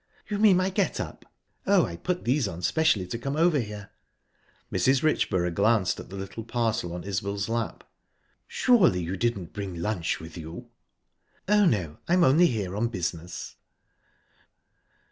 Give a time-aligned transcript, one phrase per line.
[0.31, 1.25] "You mean my get up?
[1.67, 3.91] Oh, I put these on specially to come over here."
[4.73, 5.03] Mrs.
[5.03, 7.83] Richborough glanced at the little parcel on Isbel's lap.
[8.47, 10.71] "Surely you didn't bring lunch with you?"
[11.47, 13.57] "Oh, no; I'm only here on business."